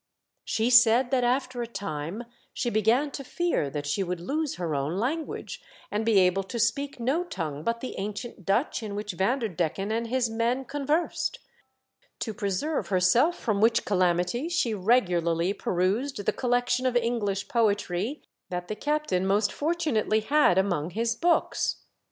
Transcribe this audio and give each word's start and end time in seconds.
She 0.43 0.71
said 0.71 1.11
that 1.11 1.23
after 1.23 1.61
a 1.61 1.67
time 1.67 2.23
she 2.55 2.71
besfan 2.71 3.11
to 3.11 3.23
fear 3.23 3.69
that 3.69 3.85
she 3.85 4.01
would 4.01 4.19
lose 4.19 4.55
her 4.55 4.73
own 4.73 4.97
language 4.97 5.61
and 5.91 6.03
be 6.03 6.17
able 6.17 6.41
to 6.41 6.57
speak 6.57 6.99
no 6.99 7.23
tongue 7.23 7.61
but 7.63 7.81
the 7.81 7.93
ancient 7.99 8.43
Dutch 8.43 8.81
in 8.81 8.95
which 8.95 9.11
Van 9.11 9.39
derdecken 9.41 9.91
and 9.91 10.07
his 10.07 10.27
men 10.27 10.65
conversed, 10.65 11.37
to 12.17 12.33
preserve 12.33 12.87
herself 12.87 13.37
from 13.37 13.61
which 13.61 13.85
calamity 13.85 14.49
she 14.49 14.73
regularly 14.73 15.53
perused 15.53 16.25
the 16.25 16.33
collection 16.33 16.87
of 16.87 16.95
English 16.97 17.47
poetry 17.47 18.23
that 18.49 18.69
the 18.69 18.75
captain 18.75 19.27
most 19.27 19.51
fortunately 19.53 20.21
had 20.21 20.57
among 20.57 20.89
his 20.89 21.13
books. 21.15 21.83